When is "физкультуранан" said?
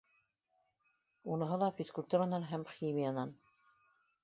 1.81-2.49